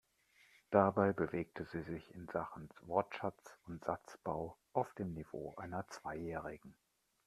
Dabei 0.71 1.13
bewegte 1.13 1.63
sie 1.65 1.83
sich 1.83 2.09
in 2.15 2.27
Sachen 2.27 2.69
Wortschatz 2.87 3.55
und 3.67 3.83
Satzbau 3.83 4.57
auf 4.73 4.91
dem 4.95 5.13
Niveau 5.13 5.53
einer 5.57 5.87
Zweijährigen. 5.89 6.73